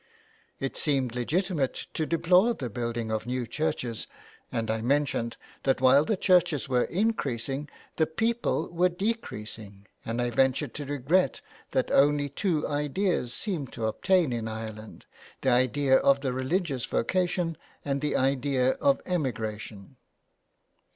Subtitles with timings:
[0.59, 4.07] It seemed legitimate to deplore the building of new churches,
[4.51, 10.19] and I mentioned that while the churches were increasing the people were de creasing, and
[10.19, 15.05] I ventured to regret that only two ideas seemed to obtain in Ireland,
[15.41, 17.55] the idea of the religious vocation
[17.85, 19.97] and the idea of emigration.